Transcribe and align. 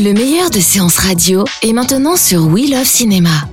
Le 0.00 0.12
meilleur 0.12 0.48
de 0.50 0.60
séances 0.60 0.98
radio 0.98 1.44
est 1.60 1.72
maintenant 1.72 2.16
sur 2.16 2.46
We 2.46 2.70
Love 2.70 2.84
Cinéma. 2.84 3.48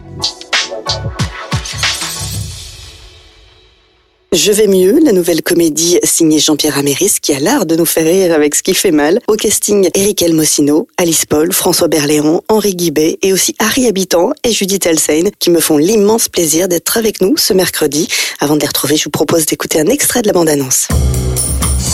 Je 4.32 4.52
vais 4.52 4.68
mieux, 4.68 5.00
la 5.04 5.12
nouvelle 5.12 5.42
comédie 5.42 5.98
signée 6.04 6.38
Jean-Pierre 6.38 6.78
Améris 6.78 7.14
qui 7.20 7.34
a 7.34 7.40
l'art 7.40 7.66
de 7.66 7.76
nous 7.76 7.88
faire 7.88 8.06
rire 8.06 8.32
avec 8.32 8.54
ce 8.54 8.62
qui 8.62 8.76
fait 8.76 8.92
mal. 8.92 9.22
Au 9.28 9.38
casting, 9.38 9.90
Eric 9.96 10.22
Elmosino, 10.22 10.88
Alice 10.98 11.26
Paul, 11.26 11.52
François 11.52 11.88
Berléand, 11.88 12.44
Henri 12.48 12.76
Guibet 12.76 13.18
et 13.24 13.34
aussi 13.34 13.56
Harry 13.58 13.88
Habitant 13.88 14.32
et 14.44 14.52
Judith 14.52 14.86
Alsein 14.86 15.32
qui 15.40 15.50
me 15.50 15.60
font 15.60 15.78
l'immense 15.78 16.30
plaisir 16.30 16.68
d'être 16.68 16.98
avec 16.98 17.22
nous 17.22 17.36
ce 17.38 17.54
mercredi. 17.54 18.08
Avant 18.40 18.56
de 18.56 18.62
les 18.62 18.68
retrouver, 18.68 18.98
je 18.98 19.06
vous 19.06 19.10
propose 19.10 19.48
d'écouter 19.48 19.80
un 19.80 19.88
extrait 19.88 20.22
de 20.22 20.28
la 20.28 20.34
bande-annonce. 20.34 20.90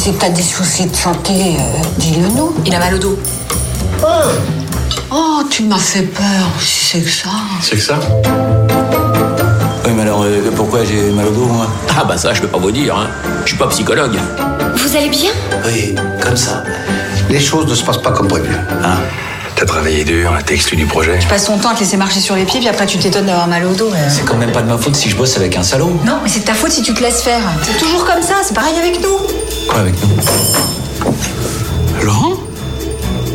Si 0.02 0.12
t'as 0.14 0.30
des 0.30 0.42
soucis 0.42 0.88
de 0.88 0.96
santé, 0.96 1.32
euh, 1.60 1.84
dis-le 2.00 2.28
nous. 2.30 2.56
Il 2.66 2.74
a 2.74 2.80
mal 2.80 2.96
au 2.96 2.98
dos. 2.98 3.20
Oh, 5.12 5.44
tu 5.48 5.62
m'as 5.62 5.78
fait 5.78 6.02
peur. 6.02 6.26
Si 6.60 6.86
c'est 6.86 7.02
que 7.02 7.10
ça. 7.12 7.30
C'est 7.62 7.76
que 7.76 7.84
ça 7.84 8.00
Oui, 9.86 9.92
mais 9.96 10.02
alors, 10.02 10.24
euh, 10.24 10.50
pourquoi 10.56 10.84
j'ai 10.84 11.12
mal 11.12 11.28
au 11.28 11.30
dos, 11.30 11.46
moi? 11.46 11.68
Ah 11.96 12.04
bah 12.04 12.18
ça, 12.18 12.34
je 12.34 12.42
peux 12.42 12.48
pas 12.48 12.58
vous 12.58 12.72
dire. 12.72 12.96
Hein. 12.98 13.10
Je 13.44 13.50
suis 13.50 13.58
pas 13.60 13.68
psychologue. 13.68 14.18
Vous 14.76 14.96
allez 14.98 15.10
bien? 15.10 15.30
Oui, 15.68 15.94
comme 16.20 16.36
ça. 16.36 16.64
Les 17.30 17.40
choses 17.40 17.68
ne 17.68 17.76
se 17.76 17.84
passent 17.84 18.02
pas 18.02 18.12
comme 18.12 18.28
prévu. 18.28 18.56
Hein 18.84 18.98
T'as 19.62 19.68
travaillé 19.68 20.04
dur, 20.04 20.34
t'as 20.44 20.56
exclu 20.56 20.76
du 20.76 20.88
projet. 20.88 21.20
Tu 21.20 21.28
passes 21.28 21.46
ton 21.46 21.56
temps 21.60 21.70
à 21.70 21.76
te 21.76 21.82
laisser 21.82 21.96
marcher 21.96 22.20
sur 22.20 22.36
les 22.36 22.46
pieds, 22.46 22.60
puis 22.60 22.68
après 22.68 22.88
tu 22.88 22.98
t'étonnes 22.98 23.28
d'avoir 23.28 23.48
mal 23.48 23.64
au 23.64 23.76
dos. 23.76 23.92
euh. 23.94 24.10
C'est 24.10 24.26
quand 24.26 24.36
même 24.36 24.52
pas 24.52 24.64
de 24.64 24.68
ma 24.68 24.76
faute 24.76 24.96
si 24.96 25.08
je 25.08 25.16
bosse 25.16 25.38
avec 25.38 25.56
un 25.56 25.62
salaud. 25.62 25.92
Non, 26.04 26.18
mais 26.24 26.30
c'est 26.30 26.40
de 26.40 26.46
ta 26.46 26.56
faute 26.56 26.72
si 26.72 26.82
tu 26.82 26.96
te 26.96 27.00
laisses 27.04 27.22
faire. 27.22 27.44
C'est 27.62 27.78
toujours 27.78 28.04
comme 28.04 28.24
ça, 28.24 28.38
c'est 28.44 28.56
pareil 28.56 28.74
avec 28.80 29.00
nous. 29.04 29.18
Quoi 29.70 29.82
avec 29.82 29.94
nous? 30.02 30.10
Laurent? 32.04 32.34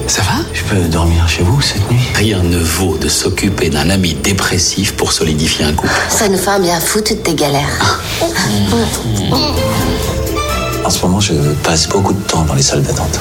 Ça 0.08 0.22
va? 0.22 0.32
Je 0.52 0.64
peux 0.64 0.88
dormir 0.88 1.28
chez 1.28 1.44
vous 1.44 1.60
cette 1.60 1.88
nuit? 1.92 2.00
Rien 2.16 2.42
ne 2.42 2.58
vaut 2.58 2.96
de 2.96 3.08
s'occuper 3.08 3.70
d'un 3.70 3.88
ami 3.88 4.14
dépressif 4.14 4.94
pour 4.96 5.12
solidifier 5.12 5.64
un 5.66 5.74
couple. 5.74 5.92
Ça 6.08 6.26
nous 6.28 6.38
fait 6.38 6.50
un 6.50 6.58
bien 6.58 6.80
fou 6.80 7.02
toutes 7.02 7.22
tes 7.22 7.34
galères. 7.36 8.00
En 10.84 10.90
ce 10.90 11.02
moment, 11.02 11.18
je 11.20 11.34
passe 11.64 11.88
beaucoup 11.88 12.12
de 12.12 12.22
temps 12.22 12.42
dans 12.42 12.54
les 12.54 12.62
salles 12.62 12.82
d'attente. 12.82 13.18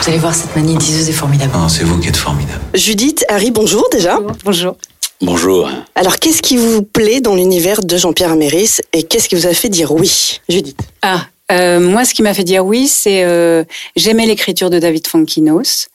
Vous 0.00 0.08
allez 0.08 0.18
voir, 0.18 0.34
cette 0.34 0.56
magnétiseuse 0.56 1.10
est 1.10 1.12
formidable. 1.12 1.52
Non, 1.52 1.68
c'est 1.68 1.84
vous 1.84 1.98
qui 2.00 2.08
êtes 2.08 2.16
formidable. 2.16 2.62
Judith, 2.72 3.22
Harry, 3.28 3.50
bonjour 3.50 3.86
déjà. 3.92 4.18
Bonjour. 4.46 4.78
Bonjour. 5.20 5.68
Alors, 5.94 6.16
qu'est-ce 6.16 6.40
qui 6.40 6.56
vous 6.56 6.82
plaît 6.82 7.20
dans 7.20 7.34
l'univers 7.34 7.82
de 7.82 7.96
Jean-Pierre 7.98 8.32
Améris 8.32 8.78
et 8.94 9.02
qu'est-ce 9.02 9.28
qui 9.28 9.34
vous 9.34 9.46
a 9.46 9.52
fait 9.52 9.68
dire 9.68 9.92
oui 9.92 10.40
Judith? 10.48 10.80
Ah, 11.02 11.26
euh, 11.52 11.80
moi, 11.80 12.06
ce 12.06 12.14
qui 12.14 12.22
m'a 12.22 12.32
fait 12.32 12.44
dire 12.44 12.64
oui, 12.64 12.88
c'est 12.88 13.24
euh, 13.24 13.62
j'aimais 13.94 14.24
l'écriture 14.24 14.70
de 14.70 14.78
David 14.78 15.06
Fonkinos. 15.06 15.89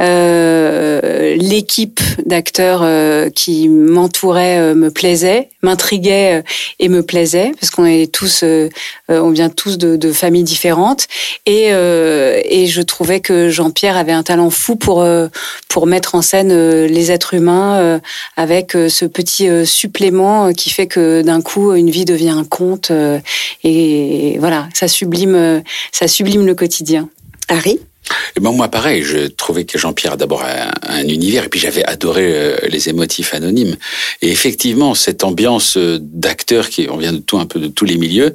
Euh, 0.00 1.36
L'équipe 1.40 2.00
d'acteurs 2.24 2.82
euh, 2.82 3.30
qui 3.30 3.68
m'entourait 3.68 4.58
euh, 4.58 4.74
me 4.74 4.90
plaisait, 4.90 5.48
m'intriguait 5.62 6.44
et 6.78 6.88
me 6.88 7.02
plaisait 7.02 7.52
parce 7.58 7.70
qu'on 7.70 7.84
est 7.84 8.12
tous, 8.12 8.44
on 9.08 9.30
vient 9.30 9.48
tous 9.48 9.76
de, 9.76 10.12
familles 10.12 10.44
différentes 10.44 11.06
et 11.46 11.70
je 11.70 12.82
trouvais 12.82 13.20
que 13.20 13.48
Jean-Pierre 13.48 13.96
avait 13.96 14.12
un 14.12 14.22
talent 14.22 14.50
fou 14.50 14.76
pour 14.76 15.06
pour 15.68 15.86
mettre 15.86 16.14
en 16.14 16.22
scène 16.22 16.86
les 16.86 17.10
êtres 17.10 17.34
humains 17.34 18.00
avec 18.36 18.72
ce 18.72 19.04
petit 19.04 19.48
supplément 19.66 20.52
qui 20.52 20.70
fait 20.70 20.86
que 20.86 21.22
d'un 21.22 21.42
coup 21.42 21.74
une 21.74 21.90
vie 21.90 22.04
devient 22.04 22.30
un 22.30 22.44
conte 22.44 22.92
et 23.64 24.36
voilà, 24.38 24.68
ça 24.72 24.88
sublime, 24.88 25.62
ça 25.92 26.08
sublime 26.08 26.46
le 26.46 26.54
quotidien. 26.54 27.08
Harry? 27.48 27.80
Et 28.36 28.40
ben 28.40 28.52
moi 28.52 28.68
pareil, 28.68 29.02
je 29.02 29.26
trouvais 29.26 29.64
que 29.64 29.78
Jean-Pierre 29.78 30.16
d'abord 30.16 30.42
un, 30.42 30.70
un 30.82 31.08
univers 31.08 31.44
et 31.44 31.48
puis 31.48 31.60
j'avais 31.60 31.84
adoré 31.84 32.32
euh, 32.32 32.56
les 32.68 32.88
émotifs 32.88 33.34
anonymes. 33.34 33.76
Et 34.22 34.30
effectivement, 34.30 34.94
cette 34.94 35.24
ambiance 35.24 35.76
euh, 35.76 35.98
d'acteurs 36.00 36.68
qui 36.68 36.88
on 36.90 36.96
vient 36.96 37.12
de 37.12 37.18
tout 37.18 37.38
un 37.38 37.46
peu 37.46 37.60
de 37.60 37.68
tous 37.68 37.84
les 37.84 37.96
milieux 37.96 38.34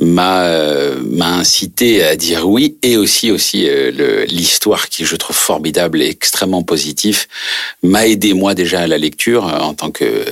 m'a 0.00 0.44
euh, 0.46 1.00
m'a 1.04 1.34
incité 1.36 2.02
à 2.02 2.16
dire 2.16 2.48
oui 2.48 2.76
et 2.82 2.96
aussi 2.96 3.30
aussi 3.30 3.68
euh, 3.68 4.24
l'histoire 4.26 4.88
qui 4.88 5.04
je 5.04 5.16
trouve 5.16 5.36
formidable 5.36 6.02
et 6.02 6.08
extrêmement 6.08 6.62
positif 6.62 7.28
m'a 7.82 8.06
aidé 8.06 8.34
moi 8.34 8.54
déjà 8.54 8.80
à 8.80 8.86
la 8.86 8.98
lecture 8.98 9.44
en 9.44 9.74
tant 9.74 9.90
que 9.90 10.24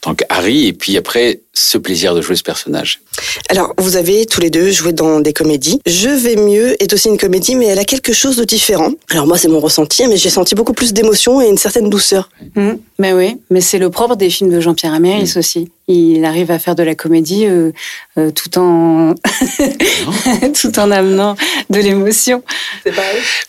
tant 0.00 0.14
que 0.14 0.24
Harry 0.28 0.66
et 0.66 0.72
puis 0.72 0.96
après 0.96 1.40
ce 1.52 1.78
plaisir 1.78 2.14
de 2.14 2.22
jouer 2.22 2.36
ce 2.36 2.42
personnage. 2.42 3.00
Alors, 3.48 3.74
vous 3.78 3.96
avez 3.96 4.24
tous 4.24 4.40
les 4.40 4.50
deux 4.50 4.70
joué 4.70 4.92
dans 4.92 5.20
des 5.20 5.32
comédies. 5.32 5.80
Je 5.84 6.08
vais 6.08 6.36
mieux 6.36 6.80
est 6.82 6.92
aussi 6.92 7.08
une 7.08 7.18
comédie, 7.18 7.54
mais 7.54 7.66
elle 7.66 7.78
a 7.78 7.84
quelque 7.84 8.12
chose 8.12 8.36
de 8.36 8.44
différent. 8.44 8.92
Alors 9.10 9.26
moi, 9.26 9.36
c'est 9.36 9.48
mon 9.48 9.60
ressenti, 9.60 10.06
mais 10.06 10.16
j'ai 10.16 10.30
senti 10.30 10.54
beaucoup 10.54 10.72
plus 10.72 10.92
d'émotion 10.92 11.40
et 11.42 11.48
une 11.48 11.58
certaine 11.58 11.90
douceur. 11.90 12.30
Mm. 12.54 12.72
Mais 12.98 13.12
oui, 13.12 13.38
mais 13.50 13.60
c'est 13.60 13.78
le 13.78 13.90
propre 13.90 14.16
des 14.16 14.30
films 14.30 14.50
de 14.50 14.60
Jean-Pierre 14.60 14.94
Améris 14.94 15.34
aussi. 15.36 15.70
Il 15.88 16.24
arrive 16.24 16.50
à 16.50 16.58
faire 16.58 16.74
de 16.76 16.82
la 16.82 16.94
comédie 16.94 17.46
euh, 17.46 17.72
euh, 18.16 18.30
tout 18.30 18.58
en 18.58 19.14
tout 20.60 20.78
en 20.78 20.90
amenant 20.90 21.36
de 21.68 21.80
l'émotion. 21.80 22.42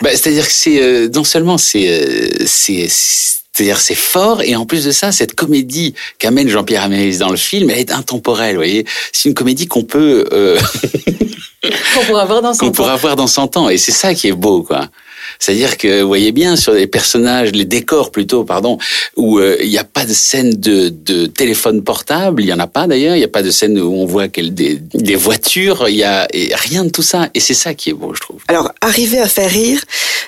Bah, 0.01 0.09
c'est-à-dire 0.11 0.47
que 0.47 0.53
c'est 0.53 0.81
euh, 0.81 1.09
non 1.13 1.23
seulement 1.23 1.57
c'est 1.57 1.87
euh, 1.87 2.45
c'est 2.45 2.87
c'est-à-dire 3.53 3.79
c'est 3.79 3.95
fort 3.95 4.41
et 4.41 4.55
en 4.55 4.65
plus 4.65 4.85
de 4.85 4.91
ça 4.91 5.11
cette 5.11 5.35
comédie 5.35 5.93
qu'amène 6.19 6.47
Jean-Pierre 6.47 6.83
Améris 6.83 7.17
dans 7.17 7.29
le 7.29 7.37
film 7.37 7.69
elle 7.69 7.79
est 7.79 7.91
intemporelle 7.91 8.55
vous 8.55 8.59
voyez. 8.59 8.85
C'est 9.11 9.29
une 9.29 9.35
comédie 9.35 9.67
qu'on 9.67 9.83
peut 9.83 10.27
euh, 10.31 10.59
Qu'on 11.93 12.05
pourra 12.05 12.25
voir 12.25 12.41
dans 12.41 12.53
son 12.53 12.59
qu'on 12.65 12.71
pourra 12.71 12.95
voir 12.95 13.15
dans 13.15 13.27
100 13.27 13.57
ans 13.57 13.69
et 13.69 13.77
c'est 13.77 13.91
ça 13.91 14.13
qui 14.13 14.27
est 14.27 14.33
beau 14.33 14.63
quoi 14.63 14.87
c'est-à-dire 15.41 15.77
que 15.77 16.01
vous 16.01 16.07
voyez 16.07 16.31
bien 16.31 16.55
sur 16.55 16.71
les 16.71 16.87
personnages 16.87 17.51
les 17.51 17.65
décors 17.65 18.11
plutôt 18.11 18.45
pardon 18.45 18.77
où 19.17 19.39
euh, 19.39 19.57
il 19.61 19.69
n'y 19.69 19.77
a 19.77 19.83
pas 19.83 20.05
de 20.05 20.13
scène 20.13 20.51
de, 20.51 20.87
de 20.89 21.25
téléphone 21.25 21.83
portable 21.83 22.43
il 22.43 22.47
y 22.47 22.53
en 22.53 22.59
a 22.59 22.67
pas 22.67 22.87
d'ailleurs 22.87 23.15
il 23.15 23.19
n'y 23.19 23.25
a 23.25 23.35
pas 23.39 23.43
de 23.43 23.51
scène 23.51 23.77
où 23.77 23.93
on 23.93 24.05
voit 24.05 24.27
des, 24.29 24.79
des 24.93 25.15
voitures 25.15 25.89
il 25.89 25.97
y 25.97 26.03
a 26.03 26.27
et 26.31 26.51
rien 26.55 26.85
de 26.85 26.89
tout 26.89 27.03
ça 27.03 27.29
et 27.33 27.39
c'est 27.39 27.55
ça 27.55 27.73
qui 27.73 27.89
est 27.89 27.93
beau 27.93 28.13
je 28.13 28.21
trouve 28.21 28.39
Alors, 28.47 28.71
arriver 28.81 29.19
à 29.19 29.27
faire 29.27 29.49
rire 29.49 29.81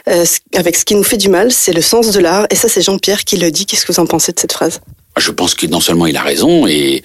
euh, 0.07 0.25
avec 0.55 0.75
ce 0.75 0.85
qui 0.85 0.95
nous 0.95 1.03
fait 1.03 1.17
du 1.17 1.29
mal, 1.29 1.51
c'est 1.51 1.73
le 1.73 1.81
sens 1.81 2.11
de 2.11 2.19
l'art. 2.19 2.47
Et 2.49 2.55
ça, 2.55 2.67
c'est 2.67 2.81
Jean-Pierre 2.81 3.23
qui 3.23 3.37
le 3.37 3.51
dit. 3.51 3.65
Qu'est-ce 3.65 3.85
que 3.85 3.91
vous 3.91 3.99
en 3.99 4.05
pensez 4.05 4.31
de 4.31 4.39
cette 4.39 4.53
phrase? 4.53 4.81
Je 5.17 5.31
pense 5.31 5.53
que 5.53 5.67
non 5.67 5.79
seulement 5.79 6.07
il 6.07 6.17
a 6.17 6.23
raison, 6.23 6.65
et 6.65 7.03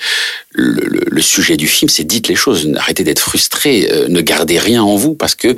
le, 0.58 0.82
le- 0.86 1.04
le 1.10 1.22
sujet 1.22 1.56
du 1.56 1.66
film, 1.66 1.88
c'est 1.88 2.04
dites 2.04 2.28
les 2.28 2.34
choses, 2.36 2.70
arrêtez 2.76 3.02
d'être 3.04 3.19
frustré, 3.20 3.88
euh, 3.91 4.06
ne 4.08 4.20
gardez 4.20 4.58
rien 4.58 4.82
en 4.82 4.96
vous, 4.96 5.14
parce 5.14 5.34
que 5.34 5.56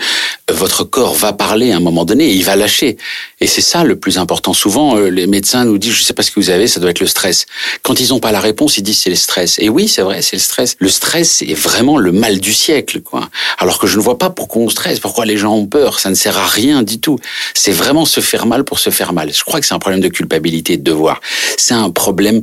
votre 0.51 0.85
corps 0.85 1.15
va 1.15 1.33
parler 1.33 1.73
à 1.73 1.77
un 1.77 1.81
moment 1.81 2.05
donné, 2.05 2.29
et 2.31 2.35
il 2.35 2.45
va 2.45 2.57
lâcher. 2.57 2.97
Et 3.41 3.47
c'est 3.47 3.61
ça 3.61 3.85
le 3.85 3.97
plus 3.97 4.19
important. 4.19 4.53
Souvent, 4.55 4.97
euh, 4.97 5.09
les 5.09 5.27
médecins 5.27 5.65
nous 5.65 5.79
disent, 5.79 5.95
je 5.95 6.03
sais 6.03 6.13
pas 6.15 6.23
ce 6.23 6.31
que 6.31 6.39
vous 6.41 6.51
avez, 6.51 6.67
ça 6.69 6.81
doit 6.81 6.91
être 6.91 7.01
le 7.01 7.07
stress. 7.07 7.47
Quand 7.83 7.99
ils 8.01 8.09
n'ont 8.11 8.21
pas 8.21 8.33
la 8.33 8.41
réponse, 8.41 8.77
ils 8.79 8.83
disent 8.83 9.01
c'est 9.01 9.11
le 9.11 9.17
stress. 9.17 9.59
Et 9.59 9.69
oui, 9.69 9.89
c'est 9.89 10.03
vrai, 10.03 10.23
c'est 10.23 10.37
le 10.37 10.41
stress. 10.43 10.77
Le 10.79 10.89
stress 10.89 11.43
est 11.43 11.55
vraiment 11.55 11.97
le 11.99 12.13
mal 12.13 12.39
du 12.41 12.53
siècle, 12.53 13.01
quoi. 13.01 13.29
Alors 13.59 13.79
que 13.79 13.87
je 13.87 13.97
ne 13.97 14.03
vois 14.03 14.19
pas 14.19 14.31
pourquoi 14.31 14.63
on 14.63 14.69
stresse, 14.69 15.01
pourquoi 15.01 15.25
les 15.25 15.37
gens 15.37 15.55
ont 15.55 15.67
peur. 15.67 15.99
Ça 15.99 16.11
ne 16.11 16.15
sert 16.15 16.37
à 16.39 16.47
rien 16.47 16.83
du 16.83 17.01
tout. 17.01 17.19
C'est 17.55 17.73
vraiment 17.73 18.05
se 18.05 18.21
faire 18.21 18.47
mal 18.47 18.65
pour 18.65 18.79
se 18.79 18.91
faire 18.91 19.13
mal. 19.13 19.33
Je 19.33 19.45
crois 19.45 19.61
que 19.61 19.67
c'est 19.67 19.75
un 19.75 19.79
problème 19.79 20.01
de 20.01 20.09
culpabilité 20.09 20.75
et 20.75 20.77
de 20.77 20.83
devoir. 20.85 21.21
C'est 21.57 21.75
un 21.75 21.91
problème 21.91 22.43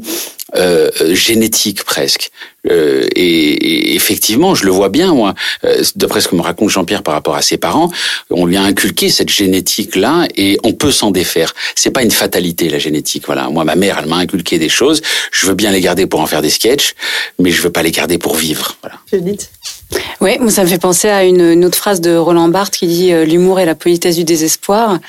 euh, 0.56 0.90
génétique 1.14 1.84
presque. 1.84 2.32
Euh, 2.70 3.08
et, 3.16 3.22
et 3.22 3.96
effectivement, 3.96 4.56
je 4.56 4.66
le 4.66 4.72
vois 4.72 4.90
bien, 4.90 5.14
moi, 5.14 5.34
euh, 5.64 5.84
d'après 5.96 6.22
ce 6.22 6.28
que 6.28 6.36
me 6.36 6.42
raconte 6.42 6.70
Jean-Pierre 6.70 7.04
par 7.04 7.14
rapport 7.14 7.36
à 7.36 7.42
ses 7.42 7.58
parents, 7.58 7.92
on 8.30 8.46
lui 8.46 8.58
a 8.58 8.62
inculqué 8.62 9.10
cette 9.10 9.30
génétique-là 9.30 10.28
et 10.36 10.58
on 10.64 10.74
peut 10.74 10.92
s'en 10.92 11.12
défaire. 11.12 11.54
C'est 11.76 11.92
pas 11.92 12.04
une 12.04 12.12
fatalité, 12.12 12.70
la 12.70 12.80
génétique. 12.80 13.24
Voilà. 13.26 13.50
Moi, 13.50 13.64
ma 13.64 13.76
mère, 13.76 13.98
elle 14.00 14.08
m'a 14.08 14.18
inculqué 14.18 14.60
des 14.60 14.70
choses. 14.70 15.02
Je 15.32 15.48
veux 15.48 15.56
bien 15.56 15.72
les 15.72 15.82
garder 15.82 16.08
pour 16.08 16.20
en 16.20 16.28
faire 16.28 16.42
des 16.42 16.50
sketchs, 16.50 16.94
mais 17.40 17.52
je 17.52 17.62
veux 17.62 17.72
pas 17.72 17.84
les 17.84 17.92
garder 17.92 18.18
pour 18.18 18.36
vivre. 18.36 18.78
Voilà. 18.82 18.98
Judith? 19.12 19.50
Oui, 20.20 20.38
moi 20.40 20.52
ça 20.52 20.64
me 20.64 20.68
fait 20.68 20.80
penser 20.80 21.08
à 21.08 21.24
une, 21.24 21.42
une 21.42 21.64
autre 21.64 21.78
phrase 21.78 22.02
de 22.02 22.16
Roland 22.16 22.50
Barthes 22.50 22.76
qui 22.76 22.88
dit 22.88 23.14
euh, 23.14 23.24
l'humour 23.24 23.60
est 23.60 23.66
la 23.66 23.76
politesse 23.76 24.18
du 24.18 24.24
désespoir. 24.24 25.00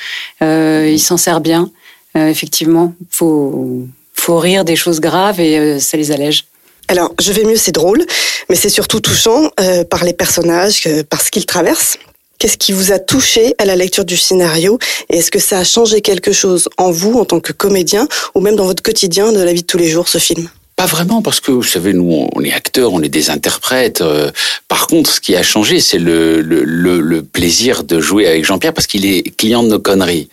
Euh, 0.42 0.88
il 0.88 1.00
s'en 1.00 1.16
sert 1.16 1.40
bien. 1.40 1.70
Euh, 2.16 2.28
effectivement, 2.28 2.94
faut 3.10 3.86
faut 4.28 4.38
rire 4.38 4.62
des 4.62 4.76
choses 4.76 5.00
graves 5.00 5.40
et 5.40 5.58
euh, 5.58 5.78
ça 5.78 5.96
les 5.96 6.10
allège. 6.10 6.44
Alors, 6.88 7.14
Je 7.18 7.32
vais 7.32 7.44
mieux, 7.44 7.56
c'est 7.56 7.72
drôle, 7.72 8.04
mais 8.50 8.56
c'est 8.56 8.68
surtout 8.68 9.00
touchant 9.00 9.50
euh, 9.58 9.84
par 9.84 10.04
les 10.04 10.12
personnages, 10.12 10.82
euh, 10.86 11.02
par 11.02 11.22
ce 11.22 11.30
qu'ils 11.30 11.46
traversent. 11.46 11.96
Qu'est-ce 12.38 12.58
qui 12.58 12.72
vous 12.72 12.92
a 12.92 12.98
touché 12.98 13.54
à 13.56 13.64
la 13.64 13.74
lecture 13.74 14.04
du 14.04 14.18
scénario? 14.18 14.78
Et 15.08 15.16
est-ce 15.16 15.30
que 15.30 15.38
ça 15.38 15.60
a 15.60 15.64
changé 15.64 16.02
quelque 16.02 16.32
chose 16.32 16.68
en 16.76 16.90
vous, 16.90 17.14
en 17.14 17.24
tant 17.24 17.40
que 17.40 17.54
comédien, 17.54 18.06
ou 18.34 18.40
même 18.40 18.54
dans 18.54 18.66
votre 18.66 18.82
quotidien 18.82 19.32
de 19.32 19.40
la 19.40 19.54
vie 19.54 19.62
de 19.62 19.66
tous 19.66 19.78
les 19.78 19.88
jours, 19.88 20.08
ce 20.08 20.18
film? 20.18 20.46
Pas 20.78 20.86
vraiment, 20.86 21.22
parce 21.22 21.40
que 21.40 21.50
vous 21.50 21.64
savez, 21.64 21.92
nous, 21.92 22.28
on 22.32 22.44
est 22.44 22.52
acteurs, 22.52 22.92
on 22.92 23.02
est 23.02 23.08
des 23.08 23.30
interprètes. 23.30 24.00
Euh, 24.00 24.30
par 24.68 24.86
contre, 24.86 25.10
ce 25.10 25.20
qui 25.20 25.34
a 25.34 25.42
changé, 25.42 25.80
c'est 25.80 25.98
le, 25.98 26.40
le, 26.40 26.62
le, 26.62 27.22
plaisir 27.24 27.82
de 27.82 27.98
jouer 27.98 28.28
avec 28.28 28.44
Jean-Pierre, 28.44 28.72
parce 28.72 28.86
qu'il 28.86 29.04
est 29.04 29.36
client 29.36 29.64
de 29.64 29.70
nos 29.70 29.80
conneries. 29.80 30.28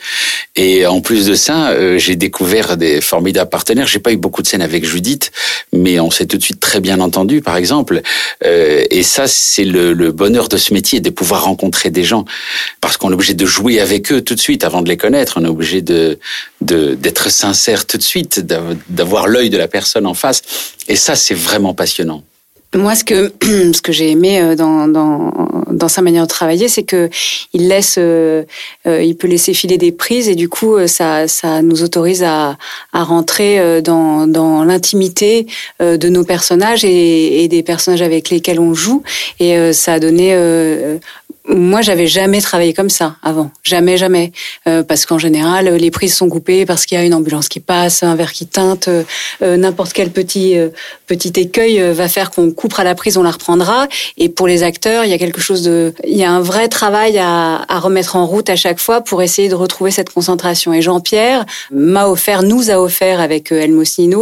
Et 0.56 0.86
en 0.86 1.01
plus 1.01 1.25
de 1.25 1.33
ça, 1.33 1.69
euh, 1.69 1.97
j'ai 1.97 2.15
découvert 2.15 2.77
des 2.77 3.01
formidables 3.01 3.50
partenaires. 3.50 3.88
J'ai 3.88 3.97
pas 3.97 4.12
eu 4.12 4.18
beaucoup 4.18 4.44
de 4.44 4.47
scènes 4.47 4.62
avec 4.62 4.86
Judith, 4.86 5.31
mais 5.74 6.00
on 6.00 6.12
s'est 6.12 6.27
tout 6.27 6.38
de 6.38 6.44
suite 6.44 6.59
très 6.59 6.80
bien 6.80 7.00
entendu, 7.00 7.41
par 7.41 7.57
exemple. 7.57 8.03
Euh, 8.45 8.83
et 8.91 9.01
ça, 9.01 9.25
c'est 9.27 9.65
le, 9.65 9.94
le 9.94 10.12
bonheur 10.12 10.48
de 10.48 10.57
ce 10.57 10.75
métier, 10.75 11.00
de 11.00 11.09
pouvoir 11.09 11.45
rencontrer 11.45 11.89
des 11.89 12.03
gens, 12.03 12.24
parce 12.81 12.98
qu'on 12.98 13.09
est 13.09 13.15
obligé 13.15 13.33
de 13.33 13.48
jouer 13.48 13.80
avec 13.80 14.12
eux 14.12 14.21
tout 14.21 14.36
de 14.36 14.39
suite 14.39 14.63
avant 14.63 14.83
de 14.83 14.89
les 14.89 14.98
connaître. 14.98 15.38
On 15.38 15.44
est 15.44 15.50
obligé 15.50 15.81
de 15.81 16.19
d'être 16.65 17.31
sincère 17.31 17.85
tout 17.85 17.97
de 17.97 18.03
suite, 18.03 18.39
d'avoir 18.89 19.27
l'œil 19.27 19.50
de 19.50 19.57
la 19.57 19.67
personne 19.67 20.06
en 20.06 20.13
face 20.13 20.41
et 20.88 20.95
ça, 20.95 21.15
c'est 21.15 21.35
vraiment 21.35 21.73
passionnant. 21.73 22.23
Moi, 22.73 22.94
ce 22.95 23.06
que 23.06 23.31
ce 23.73 23.81
que 23.81 23.91
j'ai 23.94 24.12
aimé 24.12 24.41
euh, 24.41 24.56
dans, 24.56 24.88
dans, 24.88 25.31
dans 25.71 25.88
sa 25.88 26.01
manière 26.01 26.23
de 26.23 26.27
travailler, 26.27 26.67
c'est 26.67 26.83
que 26.83 27.09
il 27.53 27.69
laisse, 27.69 27.95
euh, 27.97 28.44
euh, 28.85 29.01
il 29.01 29.15
peut 29.15 29.27
laisser 29.27 29.53
filer 29.53 29.77
des 29.77 29.94
prises 29.94 30.27
et 30.27 30.35
du 30.35 30.50
coup, 30.50 30.75
ça 30.88 31.27
ça 31.29 31.62
nous 31.62 31.83
autorise 31.83 32.23
à 32.23 32.57
à 32.91 33.03
rentrer 33.03 33.81
dans 33.81 34.27
dans 34.27 34.63
l'intimité 34.65 35.47
de 35.79 36.09
nos 36.09 36.25
personnages 36.25 36.83
et, 36.83 37.44
et, 37.44 37.47
des 37.47 37.63
personnages 37.63 38.01
avec 38.01 38.29
lesquels 38.29 38.59
on 38.59 38.73
joue 38.73 39.03
et 39.39 39.71
ça 39.73 39.94
a 39.94 40.00
donné 40.00 40.35
moi, 41.47 41.81
j'avais 41.81 42.07
jamais 42.07 42.42
travaillé 42.42 42.74
comme 42.74 42.89
ça 42.89 43.18
avant, 43.21 43.51
jamais, 43.63 43.97
jamais, 43.97 44.31
euh, 44.68 44.81
parce 44.81 45.06
qu'en 45.06 45.19
général, 45.19 45.75
les 45.75 45.92
prises 45.92 46.15
sont 46.15 46.27
coupées 46.27 46.65
parce 46.65 46.86
qu'il 46.88 46.97
y 46.97 47.01
a 47.01 47.03
une 47.03 47.13
ambulance 47.13 47.50
qui 47.50 47.59
passe, 47.59 48.01
un 48.01 48.15
verre 48.15 48.31
qui 48.31 48.47
teinte, 48.47 48.88
euh, 48.88 49.03
euh, 49.44 49.56
n'importe 49.56 49.94
quel 49.94 50.09
petit 50.09 50.56
petit 51.07 51.33
écueil 51.36 51.80
va 51.94 52.07
faire 52.07 52.31
qu'on 52.31 52.51
coupera 52.51 52.83
la 52.83 52.95
prise, 52.95 53.18
on 53.18 53.24
la 53.24 53.31
reprendra. 53.31 53.88
Et 54.18 54.30
pour 54.30 54.47
les 54.47 54.63
acteurs, 54.63 55.06
il 55.06 55.12
y 55.12 55.13
a 55.13 55.18
quelque 55.18 55.39
chose 55.39 55.62
de, 55.62 55.94
il 56.03 56.18
y 56.18 56.24
a 56.24 56.31
un 56.31 56.42
vrai 56.42 56.68
travail 56.68 57.19
à, 57.19 57.63
à 57.68 57.80
remettre 57.80 58.15
en 58.15 58.25
route 58.25 58.50
à 58.50 58.56
chaque 58.56 58.80
fois 58.80 59.01
pour 59.01 59.21
essayer 59.21 59.48
de 59.48 59.56
retrouver 59.56 59.91
cette 59.91 60.09
concentration. 60.09 60.74
Et 60.74 60.81
Jean-Pierre 60.81 61.45
m'a 61.71 62.07
offert, 62.07 62.41
nous 62.41 62.71
a 62.71 62.80
offert 62.80 63.19
avec 63.19 63.51
El 63.51 63.75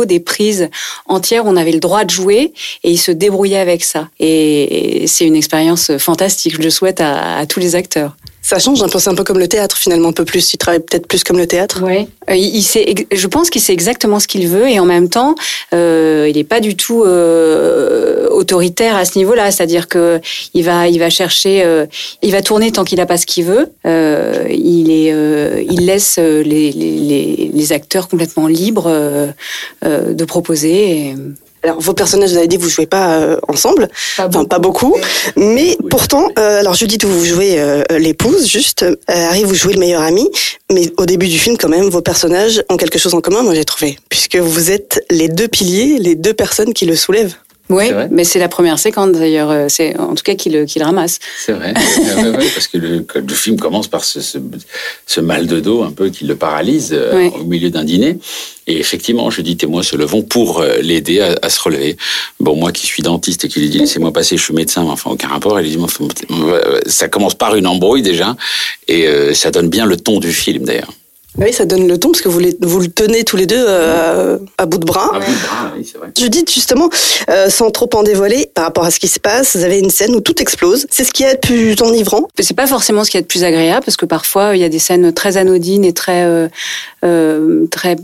des 0.06 0.20
prises 0.20 0.70
entières. 1.06 1.46
Où 1.46 1.50
on 1.50 1.56
avait 1.56 1.72
le 1.72 1.80
droit 1.80 2.04
de 2.04 2.10
jouer 2.10 2.54
et 2.84 2.92
il 2.92 2.98
se 2.98 3.12
débrouillait 3.12 3.58
avec 3.58 3.84
ça. 3.84 4.10
Et, 4.20 5.04
et 5.04 5.08
c'est 5.08 5.26
une 5.26 5.36
expérience 5.36 5.98
fantastique. 5.98 6.56
Je 6.56 6.62
le 6.62 6.70
souhaite 6.70 7.00
à 7.00 7.13
à, 7.14 7.46
tous 7.46 7.60
les 7.60 7.76
acteurs. 7.76 8.16
Ça 8.42 8.60
change 8.60 8.84
un 8.84 8.90
peu, 8.90 9.00
c'est 9.00 9.10
un 9.10 9.16
peu 9.16 9.24
comme 9.24 9.40
le 9.40 9.48
théâtre 9.48 9.78
finalement, 9.78 10.10
un 10.10 10.14
peu 10.14 10.26
plus. 10.26 10.54
Il 10.54 10.58
travaille 10.58 10.82
peut-être 10.82 11.08
plus 11.08 11.24
comme 11.24 11.38
le 11.38 11.48
théâtre. 11.48 11.82
Oui, 11.82 12.10
euh, 12.30 12.36
il, 12.36 12.62
sait, 12.62 12.94
je 13.10 13.28
pense 13.28 13.50
qu'il 13.50 13.62
sait 13.62 13.72
exactement 13.72 14.20
ce 14.20 14.28
qu'il 14.28 14.50
veut 14.50 14.68
et 14.68 14.80
en 14.80 14.86
même 14.86 15.08
temps, 15.08 15.36
euh, 15.74 16.28
il 16.30 16.36
n'est 16.36 16.44
pas 16.44 16.60
du 16.60 16.76
tout 16.76 17.04
euh, 17.04 18.28
autoritaire 18.30 18.98
à 18.98 19.06
ce 19.06 19.18
niveau-là. 19.18 19.50
C'est-à-dire 19.52 19.88
que 19.88 20.20
il 20.54 20.64
va, 20.66 20.90
il 20.90 21.00
va 21.00 21.10
chercher, 21.10 21.66
il 22.22 22.32
va 22.32 22.42
tourner 22.42 22.72
tant 22.74 22.84
qu'il 22.84 22.98
n'a 22.98 23.06
pas 23.06 23.18
ce 23.18 23.26
qu'il 23.26 23.46
veut. 23.46 23.72
il 23.86 24.92
est, 24.92 25.66
il 25.70 25.86
laisse 25.86 26.18
les, 26.18 26.72
les, 26.74 27.52
les, 27.54 27.72
acteurs 27.72 28.10
complètement 28.10 28.48
libres 28.48 28.92
de 29.84 30.26
proposer. 30.26 30.98
Et... 30.98 31.16
Alors 31.64 31.80
vos 31.80 31.94
personnages, 31.94 32.32
vous 32.32 32.38
avez 32.38 32.48
dit, 32.48 32.58
vous 32.58 32.70
jouez 32.70 32.86
pas 32.86 33.20
euh, 33.20 33.38
ensemble, 33.48 33.88
pas 34.18 34.28
enfin 34.28 34.44
pas 34.44 34.60
beaucoup, 34.60 34.98
mais 35.38 35.78
pourtant, 35.90 36.28
euh, 36.38 36.60
alors 36.60 36.74
Judith, 36.74 37.06
vous 37.06 37.24
jouez 37.24 37.58
euh, 37.58 37.84
l'épouse, 37.98 38.46
juste, 38.48 38.84
euh, 38.84 38.96
Harry, 39.08 39.46
vous 39.46 39.56
jouez 39.56 39.74
le 39.74 39.80
meilleur 39.80 40.02
ami, 40.02 40.30
mais 40.72 40.92
au 40.98 41.06
début 41.06 41.28
du 41.28 41.40
film, 41.40 41.58
quand 41.58 41.70
même, 41.70 41.90
vos 41.90 42.02
personnages 42.02 42.62
ont 42.70 42.76
quelque 42.76 43.00
chose 43.00 43.14
en 43.14 43.22
commun, 43.22 43.44
moi 43.44 43.54
j'ai 43.54 43.64
trouvé, 43.64 43.98
puisque 44.10 44.36
vous 44.36 44.72
êtes 44.72 45.06
les 45.10 45.30
deux 45.30 45.48
piliers, 45.48 46.00
les 46.00 46.16
deux 46.16 46.34
personnes 46.34 46.74
qui 46.74 46.86
le 46.86 46.98
soulèvent. 46.98 47.36
Oui, 47.74 47.90
mais 48.12 48.24
c'est 48.24 48.40
la 48.40 48.48
première 48.48 48.80
séquence 48.80 49.12
d'ailleurs. 49.12 49.52
Euh, 49.52 49.66
c'est 49.70 49.98
en 50.00 50.16
tout 50.16 50.24
cas 50.24 50.36
qu'il 50.36 50.54
le, 50.54 50.66
ramasse. 50.84 51.20
C'est 51.38 51.54
vrai, 51.54 51.74
parce 52.54 52.68
que 52.68 52.78
le, 52.78 53.06
le, 53.16 53.34
film 53.34 53.60
commence 53.60 53.88
par 53.88 54.04
ce, 54.04 54.20
ce, 54.22 55.22
mal 55.22 55.48
de 55.48 55.60
dos 55.60 55.84
un 55.84 55.92
peu 55.92 56.10
qui 56.10 56.26
le 56.26 56.36
paralyse 56.36 56.92
euh, 56.94 57.30
au 57.30 57.44
milieu 57.44 57.70
d'un 57.70 57.84
dîner. 57.84 58.18
Et 58.68 58.80
effectivement, 58.80 59.30
je 59.30 59.42
dis, 59.42 59.58
moi 59.68 59.84
se 59.84 59.96
levons 59.96 60.22
pour 60.22 60.62
euh, 60.62 60.78
l'aider 60.82 61.20
à, 61.20 61.50
se 61.50 61.60
relever. 61.60 61.98
Bon, 62.40 62.56
moi 62.56 62.72
qui 62.72 62.86
suis 62.86 63.04
dentiste 63.04 63.46
et 63.46 63.48
qui 63.48 63.60
lui 63.60 63.70
dis 63.70 63.80
laissez-moi 63.80 64.14
passer, 64.14 64.38
je 64.38 64.44
suis 64.44 64.54
médecin, 64.54 64.84
mais 64.84 64.92
enfin 64.92 65.12
aucun 65.12 65.28
rapport. 65.28 65.60
Elle 65.60 65.66
dit 65.66 65.78
ça 66.86 67.08
commence 67.08 67.36
par 67.36 67.56
une 67.56 67.68
embrouille 67.68 68.02
déjà, 68.02 68.36
et 68.88 69.08
ça 69.34 69.52
donne 69.52 69.70
bien 69.70 69.86
le 69.86 69.98
ton 69.98 70.20
du 70.20 70.32
film 70.32 70.64
d'ailleurs. 70.64 70.94
Oui, 71.38 71.52
ça 71.52 71.66
donne 71.66 71.88
le 71.88 71.98
ton 71.98 72.12
parce 72.12 72.22
que 72.22 72.30
vous, 72.30 72.40
les, 72.40 72.56
vous 72.62 72.80
le 72.80 72.90
tenez 72.90 73.24
tous 73.24 73.38
les 73.38 73.48
deux 73.48 73.66
euh, 73.68 74.38
à 74.60 74.68
bout 74.68 74.78
de 74.78 74.86
bras. 74.86 75.10
À 75.16 75.20
bout 75.20 75.32
de 75.32 75.48
bras, 75.48 75.72
oui, 75.76 75.90
c'est 75.92 75.98
vrai. 75.98 76.10
Je 76.18 76.28
dis 76.28 76.46
justement, 76.48 76.90
euh, 77.30 77.50
sans 77.50 77.72
trop 77.72 77.90
en 77.96 78.04
dévoiler, 78.04 78.52
par 78.54 78.66
rapport 78.66 78.84
à 78.84 78.92
ce 78.92 79.00
qui 79.00 79.08
se 79.08 79.20
passe, 79.20 79.56
vous 79.56 79.64
avez 79.64 79.80
une 79.80 79.90
scène 79.90 80.14
où 80.16 80.22
tout 80.22 80.40
explose. 80.42 80.86
C'est 80.92 81.04
ce 81.04 81.12
qui 81.12 81.24
est 81.24 81.34
le 81.34 81.40
plus 81.40 81.82
enivrant. 81.82 82.28
C'est 82.40 82.56
pas 82.56 82.68
forcément 82.68 83.04
ce 83.04 83.10
qui 83.10 83.18
est 83.18 83.22
le 83.22 83.26
plus 83.26 83.44
agréable 83.44 83.84
parce 83.84 83.98
que 83.98 84.06
parfois 84.06 84.56
il 84.56 84.62
y 84.62 84.64
a 84.64 84.70
des 84.70 84.80
scènes 84.80 85.12
très 85.12 85.38
anodines 85.38 85.86
et 85.86 85.94
très, 85.94 86.24
euh, 86.24 86.48
euh 87.04 87.66
très 87.72 87.96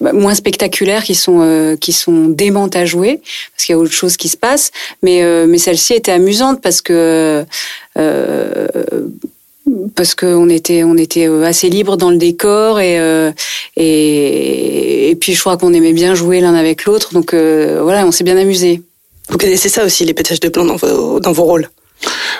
bah, 0.00 0.14
moins 0.14 0.34
spectaculaires 0.34 1.04
qui 1.04 1.14
sont 1.14 1.40
euh, 1.42 1.76
qui 1.76 1.92
sont 1.92 2.28
démentes 2.28 2.76
à 2.76 2.86
jouer 2.86 3.20
parce 3.54 3.66
qu'il 3.66 3.74
y 3.74 3.76
a 3.76 3.78
autre 3.78 3.92
chose 3.92 4.16
qui 4.16 4.30
se 4.30 4.38
passe. 4.38 4.70
Mais 5.02 5.22
mais 5.46 5.58
celle-ci 5.58 5.92
était 5.92 6.12
amusante 6.12 6.62
parce 6.62 6.80
que 6.80 7.44
parce 9.94 10.14
qu'on 10.14 10.48
était 10.48 10.84
on 10.84 10.96
était 10.96 11.28
euh, 11.28 11.44
assez 11.44 11.68
libre 11.68 11.96
dans 11.96 12.10
le 12.10 12.16
décor 12.16 12.78
euh, 12.80 13.32
et 13.76 15.10
et, 15.10 15.16
puis 15.16 15.34
je 15.34 15.40
crois 15.40 15.56
qu'on 15.56 15.72
aimait 15.72 15.92
bien 15.92 16.14
jouer 16.14 16.40
l'un 16.40 16.54
avec 16.54 16.84
l'autre 16.84 17.12
donc 17.12 17.34
euh, 17.34 17.80
voilà 17.82 18.06
on 18.06 18.12
s'est 18.12 18.24
bien 18.24 18.36
amusé. 18.36 18.82
Vous 19.28 19.38
connaissez 19.38 19.68
ça 19.68 19.84
aussi 19.84 20.04
les 20.04 20.14
pétages 20.14 20.40
de 20.40 20.48
plomb 20.48 20.64
dans 20.64 20.76
vos 20.76 21.20
dans 21.20 21.32
vos 21.32 21.44
rôles. 21.44 21.68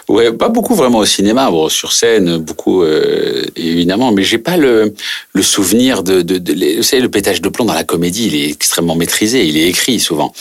Ouais, 0.08 0.32
pas 0.32 0.48
beaucoup 0.48 0.74
vraiment 0.74 0.98
au 0.98 1.04
cinéma, 1.04 1.50
bon, 1.50 1.68
sur 1.68 1.92
scène 1.92 2.38
beaucoup 2.38 2.82
euh, 2.82 3.44
évidemment, 3.54 4.10
mais 4.10 4.24
j'ai 4.24 4.38
pas 4.38 4.56
le, 4.56 4.92
le 5.32 5.42
souvenir 5.42 6.02
de, 6.02 6.22
de, 6.22 6.38
de, 6.38 6.76
vous 6.78 6.82
savez 6.82 7.02
le 7.02 7.10
pétage 7.10 7.40
de 7.40 7.48
plomb 7.48 7.64
dans 7.64 7.74
la 7.74 7.84
comédie, 7.84 8.26
il 8.26 8.34
est 8.34 8.50
extrêmement 8.50 8.96
maîtrisé, 8.96 9.46
il 9.46 9.56
est 9.56 9.68
écrit 9.68 10.00
souvent. 10.00 10.32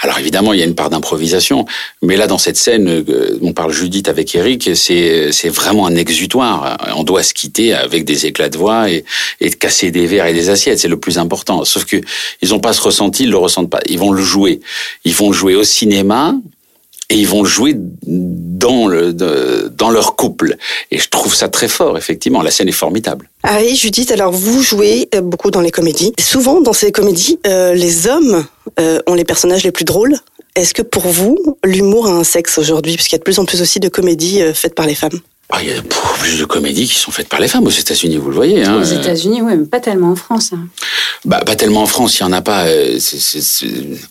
Alors 0.00 0.18
évidemment 0.18 0.52
il 0.52 0.58
y 0.58 0.62
a 0.62 0.66
une 0.66 0.74
part 0.74 0.90
d'improvisation, 0.90 1.66
mais 2.00 2.16
là 2.16 2.26
dans 2.26 2.38
cette 2.38 2.56
scène, 2.56 2.88
euh, 2.88 3.38
on 3.42 3.52
parle 3.52 3.72
Judith 3.72 4.08
avec 4.08 4.34
Eric, 4.34 4.70
c'est 4.74 5.30
vraiment 5.48 5.86
un 5.86 5.94
exutoire. 5.94 6.78
On 6.96 7.04
doit 7.04 7.22
se 7.22 7.34
quitter 7.34 7.74
avec 7.74 8.04
des 8.04 8.26
éclats 8.26 8.48
de 8.48 8.58
voix 8.58 8.90
et, 8.90 9.04
et 9.40 9.50
de 9.50 9.54
casser 9.54 9.92
des 9.92 10.06
verres 10.06 10.26
et 10.26 10.34
des 10.34 10.50
assiettes, 10.50 10.80
c'est 10.80 10.88
le 10.88 10.98
plus 10.98 11.18
important. 11.18 11.64
Sauf 11.64 11.84
que 11.84 11.98
ils 12.40 12.54
ont 12.54 12.60
pas 12.60 12.72
ce 12.72 12.80
ressenti, 12.80 13.24
ils 13.24 13.30
le 13.30 13.36
ressentent 13.36 13.70
pas. 13.70 13.80
Ils 13.88 13.98
vont 13.98 14.10
le 14.10 14.22
jouer, 14.22 14.60
ils 15.04 15.14
vont 15.14 15.30
le 15.30 15.36
jouer 15.36 15.54
au 15.54 15.64
cinéma 15.64 16.34
et 17.12 17.16
ils 17.16 17.28
vont 17.28 17.44
jouer 17.44 17.74
dans 17.76 18.88
le 18.88 19.12
dans 19.12 19.90
leur 19.90 20.16
couple 20.16 20.56
et 20.90 20.98
je 20.98 21.08
trouve 21.08 21.34
ça 21.34 21.48
très 21.48 21.68
fort 21.68 21.98
effectivement 21.98 22.40
la 22.40 22.50
scène 22.50 22.68
est 22.68 22.72
formidable. 22.72 23.28
Harry, 23.42 23.76
Judith, 23.76 24.10
alors 24.10 24.32
vous 24.32 24.62
jouez 24.62 25.08
euh, 25.14 25.20
beaucoup 25.20 25.50
dans 25.50 25.60
les 25.60 25.70
comédies. 25.70 26.12
Souvent 26.18 26.60
dans 26.60 26.72
ces 26.72 26.90
comédies, 26.90 27.38
euh, 27.46 27.74
les 27.74 28.06
hommes 28.06 28.46
euh, 28.80 29.00
ont 29.06 29.14
les 29.14 29.24
personnages 29.24 29.64
les 29.64 29.72
plus 29.72 29.84
drôles. 29.84 30.16
Est-ce 30.54 30.74
que 30.74 30.82
pour 30.82 31.06
vous, 31.08 31.36
l'humour 31.64 32.06
a 32.06 32.12
un 32.12 32.24
sexe 32.24 32.56
aujourd'hui? 32.56 32.94
Puisqu'il 32.94 33.14
y 33.14 33.16
a 33.16 33.18
de 33.18 33.24
plus 33.24 33.38
en 33.38 33.44
plus 33.44 33.60
aussi 33.60 33.80
de 33.80 33.88
comédies 33.88 34.42
faites 34.54 34.74
par 34.74 34.86
les 34.86 34.94
femmes. 34.94 35.18
Ah, 35.54 35.58
il 35.62 35.68
y 35.68 35.72
a 35.72 35.82
plus 35.82 36.38
de 36.38 36.46
comédies 36.46 36.86
qui 36.86 36.94
sont 36.94 37.10
faites 37.10 37.28
par 37.28 37.38
les 37.38 37.46
femmes 37.46 37.66
aux 37.66 37.70
États-Unis, 37.70 38.16
vous 38.16 38.30
le 38.30 38.34
voyez. 38.34 38.64
Hein. 38.64 38.80
Aux 38.80 38.84
États-Unis, 38.84 39.42
oui, 39.42 39.52
mais 39.54 39.66
pas 39.66 39.80
tellement 39.80 40.12
en 40.12 40.16
France. 40.16 40.52
Hein. 40.54 40.66
Bah, 41.26 41.42
pas 41.44 41.56
tellement 41.56 41.82
en 41.82 41.86
France, 41.86 42.18
il 42.18 42.22
y 42.22 42.24
en 42.24 42.32
a 42.32 42.40
pas. 42.40 42.68
Euh, 42.68 42.98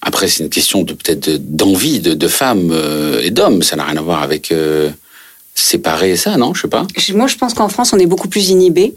après, 0.03 0.27
c'est 0.27 0.43
une 0.43 0.51
question 0.51 0.83
de 0.83 0.93
peut-être 0.93 1.29
d'envie 1.39 1.99
de, 1.99 2.13
de, 2.13 2.27
femmes 2.27 2.69
euh, 2.71 3.21
et 3.23 3.31
d'hommes. 3.31 3.63
Ça 3.63 3.75
n'a 3.75 3.85
rien 3.85 3.97
à 3.97 4.01
voir 4.01 4.21
avec. 4.21 4.51
Euh, 4.51 4.91
séparer 5.61 6.15
ça, 6.15 6.37
non 6.37 6.53
Je 6.53 6.61
sais 6.61 6.67
pas. 6.67 6.85
Moi, 7.13 7.27
je 7.27 7.35
pense 7.35 7.53
qu'en 7.53 7.69
France, 7.69 7.93
on 7.93 7.99
est 7.99 8.05
beaucoup 8.05 8.27
plus 8.27 8.49
inhibé. 8.49 8.93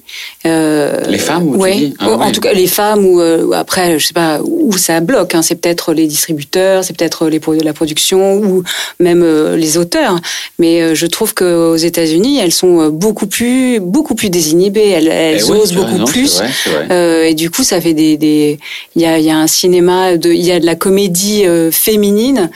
Euh, 0.46 1.02
les 1.08 1.18
femmes, 1.18 1.48
ou 1.48 1.56
ouais. 1.56 1.92
Ah 1.98 2.10
en 2.10 2.32
tout 2.32 2.40
cas, 2.40 2.52
les 2.52 2.66
femmes 2.66 3.04
ou 3.04 3.20
euh, 3.20 3.52
après, 3.52 3.98
je 3.98 4.06
sais 4.06 4.14
pas 4.14 4.40
où 4.42 4.76
ça 4.76 5.00
bloque. 5.00 5.34
Hein. 5.34 5.42
C'est 5.42 5.56
peut-être 5.56 5.92
les 5.92 6.06
distributeurs, 6.06 6.84
c'est 6.84 6.96
peut-être 6.96 7.28
les 7.28 7.40
la 7.62 7.72
production 7.72 8.38
ou 8.38 8.62
même 8.98 9.22
euh, 9.22 9.56
les 9.56 9.76
auteurs. 9.76 10.18
Mais 10.58 10.94
je 10.94 11.06
trouve 11.06 11.34
qu'aux 11.34 11.76
États-Unis, 11.76 12.38
elles 12.38 12.52
sont 12.52 12.88
beaucoup 12.88 13.26
plus, 13.26 13.80
beaucoup 13.80 14.14
plus 14.14 14.30
désinhibées. 14.30 14.88
Elles, 14.88 15.08
elles 15.08 15.42
eh 15.46 15.50
osent 15.50 15.74
beaucoup 15.74 16.04
plus. 16.04 16.38
Vrai, 16.38 16.50
vrai. 16.88 17.30
et 17.30 17.34
du 17.34 17.50
coup, 17.50 17.62
ça 17.62 17.80
fait 17.80 17.94
des, 17.94 18.16
des. 18.16 18.58
Il 18.96 19.02
y 19.02 19.06
a, 19.06 19.18
il 19.18 19.24
y 19.24 19.30
a 19.30 19.36
un 19.36 19.46
cinéma 19.46 20.16
de, 20.16 20.30
il 20.30 20.44
y 20.44 20.52
a 20.52 20.60
de 20.60 20.66
la 20.66 20.74
comédie 20.74 21.44
féminine 21.70 22.50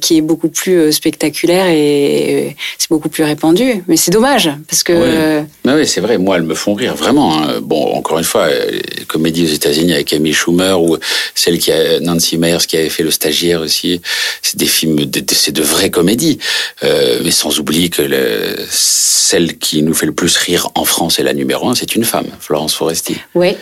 qui 0.00 0.16
est 0.16 0.22
beaucoup 0.22 0.48
plus 0.48 0.92
spectaculaire 0.92 1.66
et 1.68 2.56
c'est 2.78 2.88
beaucoup 2.88 3.08
plus 3.08 3.25
répandu. 3.26 3.84
Mais 3.88 3.96
c'est 3.96 4.10
dommage, 4.10 4.50
parce 4.68 4.82
que... 4.82 4.92
Oui, 4.92 5.72
oui 5.72 5.86
c'est 5.86 6.00
vrai, 6.00 6.18
moi, 6.18 6.36
elles 6.36 6.42
me 6.42 6.54
font 6.54 6.74
rire, 6.74 6.94
vraiment. 6.94 7.38
Hein. 7.38 7.60
Bon, 7.60 7.92
encore 7.94 8.18
une 8.18 8.24
fois, 8.24 8.48
les 8.48 9.04
comédies 9.06 9.44
aux 9.44 9.54
États-Unis 9.54 9.92
avec 9.92 10.12
Amy 10.12 10.32
Schumer, 10.32 10.80
ou 10.80 10.96
celle 11.34 11.58
qui 11.58 11.72
a, 11.72 12.00
Nancy 12.00 12.38
Meyers 12.38 12.66
qui 12.66 12.76
avait 12.76 12.88
fait 12.88 13.02
Le 13.02 13.10
Stagiaire 13.10 13.60
aussi, 13.60 14.00
c'est 14.42 14.56
des 14.56 14.66
films, 14.66 14.98
c'est 15.32 15.52
de 15.52 15.62
vraies 15.62 15.90
comédies. 15.90 16.38
Euh, 16.84 17.20
mais 17.24 17.30
sans 17.30 17.58
oublier 17.58 17.88
que 17.88 18.02
le, 18.02 18.56
celle 18.70 19.58
qui 19.58 19.82
nous 19.82 19.94
fait 19.94 20.06
le 20.06 20.12
plus 20.12 20.36
rire 20.36 20.70
en 20.74 20.84
France 20.84 21.18
et 21.18 21.22
la 21.22 21.34
numéro 21.34 21.68
un, 21.68 21.74
c'est 21.74 21.94
une 21.94 22.04
femme, 22.04 22.28
Florence 22.40 22.74
Foresti. 22.74 23.16
Oui. 23.34 23.56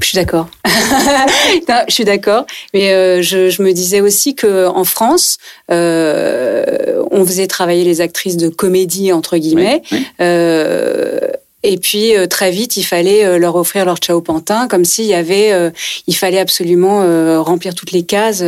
Je 0.00 0.06
suis 0.06 0.16
d'accord. 0.16 0.48
je 0.66 1.92
suis 1.92 2.04
d'accord. 2.04 2.46
Mais 2.72 2.92
euh, 2.92 3.20
je, 3.20 3.50
je, 3.50 3.62
me 3.62 3.72
disais 3.72 4.00
aussi 4.00 4.34
que 4.34 4.66
en 4.66 4.84
France, 4.84 5.38
euh, 5.70 7.02
on 7.10 7.24
faisait 7.26 7.46
travailler 7.46 7.84
les 7.84 8.00
actrices 8.00 8.36
de 8.36 8.48
comédie 8.48 9.12
entre 9.12 9.36
guillemets. 9.36 9.82
Euh, 10.20 11.18
et 11.62 11.76
puis 11.76 12.16
euh, 12.16 12.26
très 12.26 12.50
vite, 12.50 12.76
il 12.76 12.84
fallait 12.84 13.24
euh, 13.24 13.38
leur 13.38 13.56
offrir 13.56 13.84
leur 13.84 13.96
Chao 14.00 14.20
Pantin, 14.20 14.68
comme 14.68 14.84
s'il 14.84 15.06
y 15.06 15.14
avait, 15.14 15.52
euh, 15.52 15.70
il 16.06 16.14
fallait 16.14 16.38
absolument 16.38 16.98
remplir 17.42 17.74
toutes 17.74 17.92
les 17.92 18.04
cases. 18.04 18.42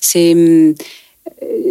c'est 0.00 0.32
hum, 0.32 0.74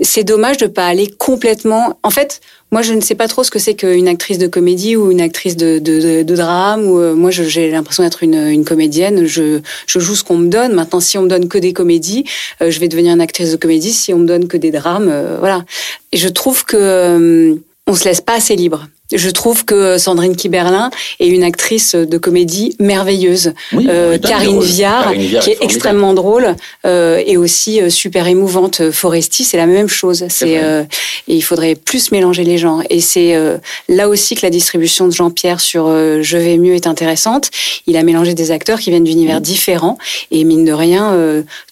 c'est 0.02 0.24
dommage 0.24 0.58
de 0.58 0.68
pas 0.68 0.86
aller 0.88 1.08
complètement. 1.08 1.98
En 2.04 2.10
fait, 2.10 2.42
moi, 2.72 2.82
je 2.82 2.94
ne 2.94 3.02
sais 3.02 3.16
pas 3.16 3.28
trop 3.28 3.44
ce 3.44 3.52
que 3.52 3.60
c'est 3.60 3.74
qu'une 3.74 4.08
actrice 4.08 4.38
de 4.38 4.48
comédie 4.48 4.96
ou 4.96 5.12
une 5.12 5.22
actrice 5.22 5.58
de, 5.58 6.24
drame. 6.24 6.86
Euh, 6.86 7.16
moi, 7.16 7.32
j'ai 7.32 7.72
l'impression 7.72 8.04
d'être 8.04 8.24
une, 8.24 8.64
comédienne. 8.64 9.26
Je, 9.26 9.60
je 9.88 10.00
joue 10.00 10.16
ce 10.16 10.24
qu'on 10.24 10.38
me 10.38 10.50
donne. 10.50 10.74
Maintenant, 10.74 11.00
si 11.00 11.18
on 11.18 11.24
me 11.24 11.30
donne 11.30 11.48
que 11.48 11.58
des 11.58 11.74
comédies, 11.74 12.26
euh, 12.62 12.70
je 12.70 12.80
vais 12.80 12.88
devenir 12.88 13.14
une 13.14 13.22
actrice 13.22 13.52
de 13.52 13.58
comédie. 13.58 13.92
Si 13.92 14.14
on 14.14 14.20
me 14.20 14.28
donne 14.28 14.48
que 14.48 14.58
des 14.58 14.72
drames, 14.72 15.10
euh, 15.10 15.38
voilà. 15.40 15.66
Et 16.12 16.18
je 16.18 16.30
trouve 16.30 16.66
que 16.66 17.58
on 17.88 17.96
se 17.96 18.06
laisse 18.06 18.22
pas 18.22 18.36
assez 18.36 18.56
libre. 18.56 18.88
Je 19.12 19.30
trouve 19.30 19.66
que 19.66 19.98
Sandrine 19.98 20.36
Kiberlin 20.36 20.92
est 21.20 21.28
une 21.28 21.44
actrice 21.44 21.96
de 21.96 22.18
comédie 22.18 22.76
merveilleuse. 22.80 23.54
euh, 23.74 24.18
Karine, 24.20 24.62
Viard, 24.62 25.14
qui 25.14 25.50
est 25.52 25.58
extrêmement 25.62 26.14
drôle 26.14 26.56
euh, 26.86 27.22
et 27.26 27.38
aussi 27.38 27.82
euh, 27.82 27.90
super 27.90 28.28
émouvante. 28.28 28.92
Foresti, 28.92 29.44
c'est 29.44 29.58
la 29.58 29.66
même 29.66 29.88
chose. 29.88 30.26
C'est 30.30 30.64
euh, 30.64 30.84
et 31.28 31.36
il 31.36 31.42
faudrait 31.42 31.76
plus 31.76 32.12
mélanger 32.12 32.44
les 32.44 32.58
gens. 32.58 32.82
Et 32.90 33.02
c'est 33.02 33.36
euh, 33.36 33.58
là 33.88 34.10
aussi 34.10 34.36
que 34.36 34.46
la 34.46 34.50
distribution 34.50 35.08
de 35.08 35.12
Jean-Pierre 35.14 35.60
sur 35.60 35.88
euh, 35.88 36.22
Je 36.22 36.38
vais 36.38 36.58
mieux 36.58 36.76
est 36.76 36.88
intéressante. 36.88 37.50
Il 37.88 37.98
a 37.98 38.04
mélangé 38.04 38.34
des 38.34 38.52
acteurs 38.52 38.80
qui 38.80 38.90
viennent 38.92 39.04
d'univers 39.04 39.40
mmh. 39.40 39.44
différents 39.44 39.98
et 40.32 40.44
mine 40.44 40.66
de 40.66 40.72
rien, 40.72 41.16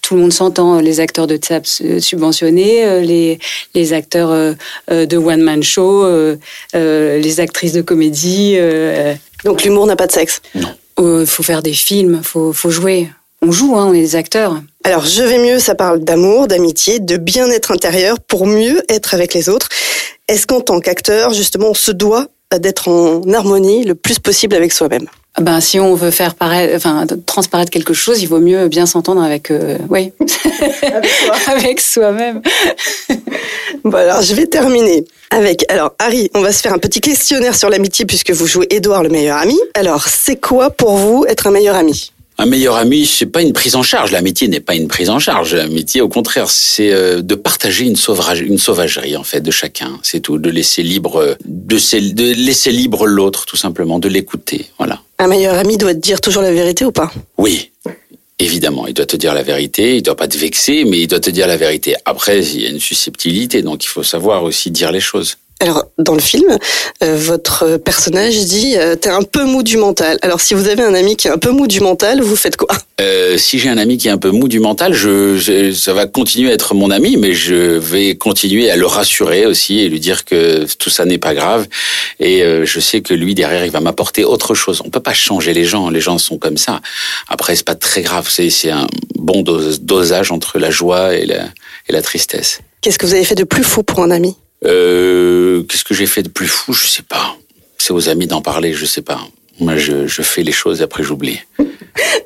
tout 0.01 0.15
le 0.15 0.21
monde 0.21 0.33
s'entend. 0.33 0.79
Les 0.79 0.99
acteurs 0.99 1.27
de 1.27 1.37
TAP 1.37 1.65
subventionnés, 1.67 3.01
les 3.01 3.39
les 3.75 3.93
acteurs 3.93 4.55
de 4.89 5.17
one 5.17 5.41
man 5.41 5.61
show. 5.63 6.05
Les 6.73 7.26
les 7.27 7.39
actrices 7.39 7.73
de 7.73 7.81
comédie. 7.81 8.55
Euh, 8.57 9.13
Donc 9.43 9.63
l'humour 9.63 9.85
n'a 9.85 9.95
pas 9.95 10.07
de 10.07 10.11
sexe 10.11 10.41
Non. 10.55 10.69
Il 10.99 11.05
euh, 11.05 11.25
faut 11.25 11.43
faire 11.43 11.61
des 11.61 11.73
films, 11.73 12.21
faut, 12.23 12.53
faut 12.53 12.71
jouer. 12.71 13.09
On 13.43 13.51
joue, 13.51 13.77
hein, 13.77 13.85
on 13.89 13.93
est 13.93 14.01
des 14.01 14.15
acteurs. 14.15 14.59
Alors, 14.83 15.05
je 15.05 15.21
vais 15.21 15.37
mieux, 15.37 15.59
ça 15.59 15.75
parle 15.75 15.99
d'amour, 15.99 16.47
d'amitié, 16.47 16.99
de 16.99 17.17
bien-être 17.17 17.71
intérieur 17.71 18.19
pour 18.19 18.47
mieux 18.47 18.81
être 18.89 19.13
avec 19.13 19.35
les 19.35 19.47
autres. 19.47 19.69
Est-ce 20.27 20.47
qu'en 20.47 20.61
tant 20.61 20.79
qu'acteur, 20.79 21.33
justement, 21.33 21.69
on 21.69 21.73
se 21.75 21.91
doit 21.91 22.27
d'être 22.57 22.87
en 22.87 23.21
harmonie 23.31 23.83
le 23.83 23.93
plus 23.93 24.17
possible 24.17 24.55
avec 24.55 24.71
soi-même? 24.71 25.05
Ben, 25.39 25.61
si 25.61 25.79
on 25.79 25.93
veut 25.93 26.09
faire 26.09 26.33
paraître, 26.33 26.75
enfin, 26.75 27.05
transparaître 27.27 27.69
quelque 27.69 27.93
chose, 27.93 28.23
il 28.23 28.27
vaut 28.27 28.39
mieux 28.39 28.69
bien 28.69 28.87
s'entendre 28.87 29.21
avec, 29.21 29.51
euh, 29.51 29.77
oui, 29.87 30.11
avec 31.47 31.79
soi-même. 31.79 32.41
Bon, 33.87 33.97
alors, 33.97 34.21
je 34.21 34.33
vais 34.33 34.47
terminer 34.47 35.05
avec, 35.29 35.65
alors, 35.71 35.93
Harry, 35.99 36.29
on 36.33 36.41
va 36.41 36.51
se 36.51 36.61
faire 36.61 36.73
un 36.73 36.77
petit 36.77 37.01
questionnaire 37.01 37.55
sur 37.55 37.69
l'amitié 37.69 38.05
puisque 38.05 38.31
vous 38.31 38.47
jouez 38.47 38.67
Édouard, 38.69 39.03
le 39.03 39.09
meilleur 39.09 39.37
ami. 39.37 39.57
Alors, 39.73 40.07
c'est 40.07 40.37
quoi 40.37 40.69
pour 40.69 40.97
vous 40.97 41.25
être 41.27 41.47
un 41.47 41.51
meilleur 41.51 41.75
ami? 41.75 42.11
Un 42.39 42.45
meilleur 42.45 42.75
ami, 42.75 43.07
c'est 43.07 43.25
pas 43.25 43.41
une 43.41 43.51
prise 43.51 43.75
en 43.75 43.81
charge. 43.81 44.11
L'amitié 44.11 44.47
n'est 44.47 44.59
pas 44.59 44.75
une 44.75 44.87
prise 44.87 45.09
en 45.09 45.17
charge. 45.17 45.55
L'amitié, 45.55 46.01
au 46.01 46.07
contraire, 46.07 46.51
c'est 46.51 46.91
euh, 46.91 47.21
de 47.23 47.33
partager 47.33 47.85
une, 47.85 47.95
sauvage, 47.95 48.41
une 48.41 48.59
sauvagerie 48.59 49.17
en 49.17 49.23
fait 49.23 49.41
de 49.41 49.49
chacun. 49.49 49.97
C'est 50.03 50.19
tout, 50.19 50.37
de 50.37 50.49
laisser 50.51 50.83
libre, 50.83 51.35
de, 51.45 52.13
de 52.13 52.33
laisser 52.33 52.71
libre 52.71 53.07
l'autre, 53.07 53.45
tout 53.47 53.57
simplement, 53.57 53.97
de 53.97 54.07
l'écouter. 54.07 54.67
Voilà. 54.77 55.01
Un 55.17 55.25
meilleur 55.25 55.55
ami 55.55 55.77
doit 55.77 55.95
te 55.95 55.99
dire 55.99 56.21
toujours 56.21 56.43
la 56.43 56.51
vérité 56.51 56.85
ou 56.85 56.91
pas? 56.91 57.11
Oui. 57.39 57.71
Évidemment, 58.39 58.85
il 58.85 58.93
doit 58.93 59.07
te 59.07 59.17
dire 59.17 59.33
la 59.33 59.41
vérité, 59.41 59.97
il 59.97 60.03
doit 60.03 60.15
pas 60.15 60.27
te 60.27 60.37
vexer, 60.37 60.85
mais 60.85 60.99
il 60.99 61.07
doit 61.07 61.19
te 61.19 61.31
dire 61.31 61.47
la 61.47 61.57
vérité. 61.57 61.95
Après, 62.05 62.45
il 62.45 62.61
y 62.61 62.67
a 62.67 62.69
une 62.69 62.79
susceptibilité, 62.79 63.63
donc 63.63 63.83
il 63.83 63.87
faut 63.87 64.03
savoir 64.03 64.43
aussi 64.43 64.69
dire 64.69 64.91
les 64.91 64.99
choses. 64.99 65.37
Alors, 65.59 65.85
dans 65.97 66.13
le 66.13 66.19
film, 66.19 66.55
euh, 67.03 67.15
votre 67.17 67.77
personnage 67.77 68.37
dit 68.45 68.75
euh, 68.77 68.95
T'es 68.95 69.09
un 69.09 69.23
peu 69.23 69.43
mou 69.43 69.63
du 69.63 69.77
mental. 69.77 70.19
Alors, 70.21 70.39
si 70.39 70.53
vous 70.53 70.67
avez 70.67 70.83
un 70.83 70.93
ami 70.93 71.15
qui 71.15 71.27
est 71.27 71.31
un 71.31 71.39
peu 71.39 71.49
mou 71.49 71.65
du 71.65 71.79
mental, 71.79 72.21
vous 72.21 72.35
faites 72.35 72.57
quoi? 72.57 72.67
Euh, 73.01 73.39
Si 73.39 73.57
j'ai 73.57 73.69
un 73.69 73.79
ami 73.79 73.97
qui 73.97 74.07
est 74.07 74.11
un 74.11 74.19
peu 74.19 74.29
mou 74.29 74.47
du 74.47 74.59
mental, 74.59 74.93
je, 74.93 75.35
je, 75.37 75.71
ça 75.73 75.93
va 75.93 76.05
continuer 76.05 76.51
à 76.51 76.53
être 76.53 76.75
mon 76.75 76.91
ami, 76.91 77.17
mais 77.17 77.33
je 77.33 77.55
vais 77.55 78.15
continuer 78.15 78.69
à 78.69 78.75
le 78.75 78.85
rassurer 78.85 79.47
aussi 79.47 79.79
et 79.79 79.89
lui 79.89 79.99
dire 79.99 80.25
que 80.25 80.65
tout 80.77 80.91
ça 80.91 81.05
n'est 81.05 81.17
pas 81.17 81.33
grave. 81.33 81.65
Et 82.19 82.43
euh, 82.43 82.63
je 82.63 82.79
sais 82.79 83.01
que 83.01 83.15
lui, 83.15 83.33
derrière, 83.33 83.65
il 83.65 83.71
va 83.71 83.79
m'apporter 83.79 84.25
autre 84.25 84.53
chose. 84.53 84.83
On 84.85 84.91
peut 84.91 84.99
pas 84.99 85.15
changer 85.15 85.53
les 85.53 85.65
gens. 85.65 85.89
Les 85.89 86.01
gens 86.01 86.19
sont 86.19 86.37
comme 86.37 86.57
ça. 86.57 86.81
Après, 87.29 87.55
c'est 87.55 87.65
pas 87.65 87.75
très 87.75 88.03
grave. 88.03 88.29
C'est 88.29 88.69
un 88.69 88.85
bon 89.15 89.41
dosage 89.41 90.31
entre 90.31 90.59
la 90.59 90.69
joie 90.69 91.15
et 91.15 91.25
la, 91.25 91.45
et 91.87 91.93
la 91.93 92.03
tristesse. 92.03 92.59
Qu'est-ce 92.81 92.99
que 92.99 93.07
vous 93.07 93.13
avez 93.15 93.23
fait 93.25 93.33
de 93.35 93.43
plus 93.43 93.63
fou 93.63 93.81
pour 93.81 94.01
un 94.01 94.11
ami? 94.11 94.35
Euh, 94.65 95.63
Qu'est-ce 95.63 95.83
que 95.83 95.93
j'ai 95.93 96.07
fait 96.07 96.23
de 96.23 96.29
plus 96.29 96.47
fou? 96.47 96.73
Je 96.73 96.87
sais 96.87 97.03
pas. 97.03 97.35
C'est 97.77 97.93
aux 97.93 98.09
amis 98.09 98.27
d'en 98.27 98.41
parler, 98.41 98.73
je 98.73 98.85
sais 98.85 99.01
pas. 99.01 99.19
Moi, 99.59 99.77
je, 99.77 100.07
je 100.07 100.21
fais 100.21 100.43
les 100.43 100.51
choses, 100.51 100.81
après 100.81 101.03
j'oublie. 101.03 101.39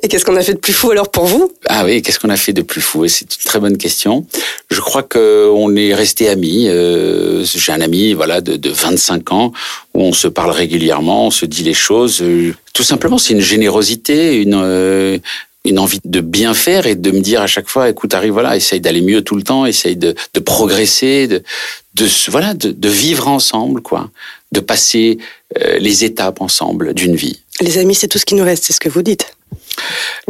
Et 0.02 0.08
qu'est-ce 0.08 0.24
qu'on 0.24 0.36
a 0.36 0.42
fait 0.42 0.54
de 0.54 0.58
plus 0.58 0.72
fou 0.72 0.90
alors 0.90 1.10
pour 1.10 1.24
vous? 1.24 1.52
Ah 1.66 1.84
oui, 1.84 2.02
qu'est-ce 2.02 2.18
qu'on 2.18 2.28
a 2.28 2.36
fait 2.36 2.52
de 2.52 2.62
plus 2.62 2.80
fou? 2.80 3.06
C'est 3.08 3.24
une 3.24 3.44
très 3.44 3.58
bonne 3.58 3.78
question. 3.78 4.26
Je 4.70 4.80
crois 4.80 5.02
qu'on 5.02 5.74
est 5.76 5.94
resté 5.94 6.28
amis. 6.28 6.66
Euh, 6.68 7.44
J'ai 7.44 7.72
un 7.72 7.80
ami 7.80 8.12
voilà, 8.12 8.40
de, 8.40 8.56
de 8.56 8.70
25 8.70 9.32
ans 9.32 9.52
où 9.94 10.02
on 10.02 10.12
se 10.12 10.28
parle 10.28 10.50
régulièrement, 10.50 11.28
on 11.28 11.30
se 11.30 11.46
dit 11.46 11.62
les 11.62 11.74
choses. 11.74 12.20
Euh, 12.20 12.52
tout 12.74 12.82
simplement, 12.82 13.18
c'est 13.18 13.32
une 13.32 13.40
générosité, 13.40 14.36
une... 14.42 14.54
Euh, 14.54 15.18
une 15.64 15.78
envie 15.78 16.00
de 16.04 16.20
bien 16.20 16.54
faire 16.54 16.88
et 16.88 16.96
de 16.96 17.10
me 17.12 17.20
dire 17.20 17.40
à 17.40 17.46
chaque 17.46 17.68
fois, 17.68 17.88
écoute, 17.88 18.14
arrive, 18.14 18.32
voilà, 18.32 18.56
essaye 18.56 18.80
d'aller 18.80 19.00
mieux 19.00 19.22
tout 19.22 19.36
le 19.36 19.44
temps, 19.44 19.64
essaye 19.64 19.94
de, 19.94 20.16
de 20.34 20.40
progresser, 20.40 21.28
de, 21.28 21.44
de 21.94 22.06
voilà, 22.28 22.54
de, 22.54 22.70
de, 22.70 22.88
vivre 22.88 23.28
ensemble, 23.28 23.82
quoi, 23.82 24.10
de 24.52 24.60
passer 24.60 25.18
euh, 25.60 25.78
les 25.78 26.04
étapes 26.04 26.40
ensemble 26.40 26.94
d'une 26.94 27.16
vie. 27.16 27.40
Les 27.60 27.78
amis, 27.78 27.94
c'est 27.94 28.08
tout 28.08 28.18
ce 28.18 28.24
qui 28.24 28.34
nous 28.34 28.44
reste, 28.44 28.64
c'est 28.64 28.72
ce 28.72 28.80
que 28.80 28.88
vous 28.88 29.02
dites. 29.02 29.36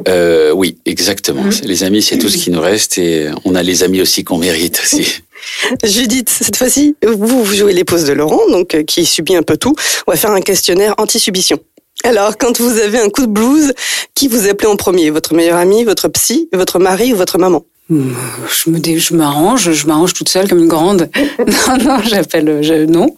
Euh, 0.08 0.52
oui, 0.52 0.78
exactement. 0.86 1.42
Mmh. 1.42 1.60
Les 1.64 1.84
amis, 1.84 2.02
c'est 2.02 2.18
tout 2.18 2.28
ce 2.28 2.36
qui 2.36 2.50
nous 2.50 2.60
reste 2.60 2.98
et 2.98 3.28
on 3.44 3.54
a 3.54 3.62
les 3.62 3.82
amis 3.82 4.00
aussi 4.00 4.24
qu'on 4.24 4.38
mérite 4.38 4.80
aussi. 4.82 5.20
Judith, 5.84 6.30
cette 6.30 6.56
fois-ci, 6.56 6.96
vous, 7.02 7.44
vous 7.44 7.54
jouez 7.54 7.72
l'épouse 7.72 8.04
de 8.04 8.12
Laurent, 8.12 8.48
donc 8.48 8.74
euh, 8.74 8.82
qui 8.84 9.04
subit 9.04 9.36
un 9.36 9.42
peu 9.42 9.56
tout. 9.56 9.74
On 10.06 10.12
va 10.12 10.16
faire 10.16 10.30
un 10.30 10.40
questionnaire 10.40 10.94
anti-subition. 10.98 11.58
Alors, 12.04 12.36
quand 12.36 12.60
vous 12.60 12.78
avez 12.78 12.98
un 12.98 13.10
coup 13.10 13.26
de 13.26 13.32
blues, 13.32 13.72
qui 14.14 14.28
vous 14.28 14.48
appelez 14.48 14.68
en 14.68 14.76
premier? 14.76 15.10
Votre 15.10 15.34
meilleur 15.34 15.56
ami, 15.56 15.84
votre 15.84 16.08
psy, 16.08 16.48
votre 16.52 16.78
mari 16.78 17.12
ou 17.12 17.16
votre 17.16 17.38
maman? 17.38 17.64
Je 17.90 18.70
me 18.70 18.98
je 18.98 19.14
m'arrange, 19.14 19.72
je 19.72 19.86
m'arrange 19.86 20.14
toute 20.14 20.28
seule 20.28 20.48
comme 20.48 20.58
une 20.58 20.68
grande. 20.68 21.10
non, 21.38 21.84
non, 21.84 22.02
j'appelle, 22.02 22.62
je, 22.62 22.84
non. 22.86 23.14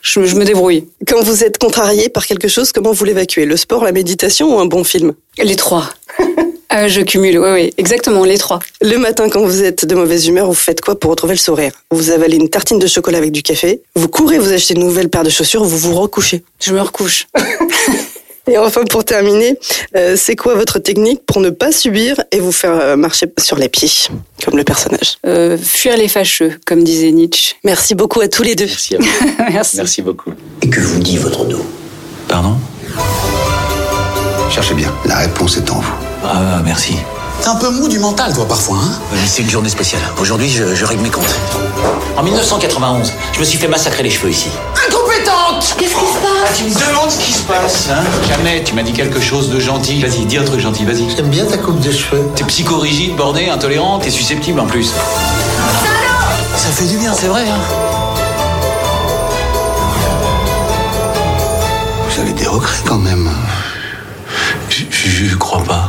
Je, 0.00 0.24
je, 0.24 0.34
me 0.34 0.44
débrouille. 0.44 0.84
Quand 1.06 1.22
vous 1.22 1.44
êtes 1.44 1.58
contrarié 1.58 2.08
par 2.08 2.26
quelque 2.26 2.48
chose, 2.48 2.72
comment 2.72 2.92
vous 2.92 3.04
l'évacuez? 3.04 3.44
Le 3.46 3.56
sport, 3.56 3.84
la 3.84 3.92
méditation 3.92 4.56
ou 4.56 4.60
un 4.60 4.66
bon 4.66 4.82
film? 4.82 5.12
Les 5.38 5.54
trois. 5.54 5.90
euh, 6.74 6.88
je 6.88 7.00
cumule, 7.02 7.38
oui, 7.38 7.48
oui, 7.52 7.74
exactement, 7.78 8.24
les 8.24 8.38
trois. 8.38 8.58
Le 8.80 8.96
matin, 8.96 9.28
quand 9.28 9.44
vous 9.44 9.62
êtes 9.62 9.84
de 9.84 9.94
mauvaise 9.94 10.26
humeur, 10.26 10.46
vous 10.46 10.54
faites 10.54 10.80
quoi 10.80 10.98
pour 10.98 11.10
retrouver 11.10 11.34
le 11.34 11.38
sourire? 11.38 11.72
Vous 11.92 12.10
avalez 12.10 12.36
une 12.36 12.48
tartine 12.48 12.80
de 12.80 12.86
chocolat 12.88 13.18
avec 13.18 13.30
du 13.30 13.42
café, 13.42 13.80
vous 13.94 14.08
courez, 14.08 14.38
vous 14.38 14.52
achetez 14.52 14.74
une 14.74 14.80
nouvelle 14.80 15.08
paire 15.08 15.22
de 15.22 15.30
chaussures, 15.30 15.62
vous 15.62 15.78
vous 15.78 15.94
recouchez. 15.94 16.42
Je 16.60 16.74
me 16.74 16.80
recouche. 16.80 17.26
Et 18.50 18.58
enfin, 18.58 18.82
pour 18.84 19.04
terminer, 19.04 19.56
euh, 19.96 20.16
c'est 20.18 20.34
quoi 20.34 20.54
votre 20.56 20.80
technique 20.80 21.24
pour 21.26 21.40
ne 21.40 21.50
pas 21.50 21.70
subir 21.70 22.20
et 22.32 22.40
vous 22.40 22.50
faire 22.50 22.72
euh, 22.72 22.96
marcher 22.96 23.26
sur 23.38 23.56
les 23.56 23.68
pieds, 23.68 23.90
comme 24.44 24.56
le 24.56 24.64
personnage? 24.64 25.18
Euh, 25.26 25.56
Fuir 25.56 25.96
les 25.96 26.08
fâcheux, 26.08 26.58
comme 26.66 26.82
disait 26.82 27.12
Nietzsche. 27.12 27.54
Merci 27.62 27.94
beaucoup 27.94 28.20
à 28.20 28.26
tous 28.26 28.42
les 28.42 28.56
deux. 28.56 28.66
Merci 28.66 28.96
à 28.96 28.98
vous. 28.98 29.08
Merci. 29.52 29.76
Merci 29.76 30.02
beaucoup. 30.02 30.32
Et 30.60 30.68
que 30.68 30.80
vous 30.80 30.98
dit 30.98 31.18
votre 31.18 31.44
dos? 31.44 31.64
Pardon? 32.26 32.56
Cherchez 34.50 34.74
bien, 34.74 34.92
la 35.06 35.18
réponse 35.18 35.56
est 35.56 35.70
en 35.70 35.76
vous. 35.80 35.94
Ah, 36.24 36.60
merci. 36.64 36.94
T'es 37.40 37.48
un 37.48 37.56
peu 37.56 37.70
mou 37.70 37.88
du 37.88 37.98
mental, 37.98 38.32
toi, 38.34 38.46
parfois, 38.46 38.76
hein? 38.76 39.16
C'est 39.26 39.42
une 39.42 39.50
journée 39.50 39.68
spéciale. 39.70 40.02
Aujourd'hui, 40.20 40.48
je, 40.48 40.74
je 40.74 40.84
règle 40.84 41.02
mes 41.02 41.10
comptes. 41.10 41.34
En 42.16 42.22
1991, 42.22 43.12
je 43.34 43.40
me 43.40 43.44
suis 43.44 43.58
fait 43.58 43.66
massacrer 43.68 44.02
les 44.02 44.10
cheveux 44.10 44.30
ici. 44.30 44.48
Qu'est-ce 45.60 45.94
qui 45.94 46.06
se 46.06 46.18
passe? 46.18 46.56
Tu 46.56 46.64
me 46.64 46.70
demandes 46.70 47.10
ce 47.10 47.18
qui 47.18 47.32
se 47.32 47.42
passe, 47.42 47.88
hein 47.90 48.04
Jamais, 48.28 48.62
tu 48.64 48.74
m'as 48.74 48.82
dit 48.82 48.92
quelque 48.92 49.20
chose 49.20 49.50
de 49.50 49.60
gentil. 49.60 50.02
Vas-y, 50.02 50.24
dis 50.26 50.38
un 50.38 50.44
truc 50.44 50.60
gentil, 50.60 50.84
vas-y. 50.84 51.08
J'aime 51.14 51.28
bien 51.28 51.44
ta 51.44 51.58
coupe 51.58 51.80
de 51.80 51.90
cheveux. 51.90 52.28
T'es 52.34 52.44
psychorigide, 52.44 53.16
borné, 53.16 53.50
intolérant, 53.50 53.98
t'es 53.98 54.10
susceptible 54.10 54.60
en 54.60 54.66
plus. 54.66 54.92
Ça 56.56 56.68
fait 56.68 56.86
du 56.86 56.96
bien, 56.98 57.12
C'est 57.14 57.26
vrai, 57.26 57.42
hein 57.42 57.82
regrets 62.52 62.82
quand 62.84 62.98
même. 62.98 63.30
Je 64.68 65.34
crois 65.36 65.62
pas. 65.64 65.88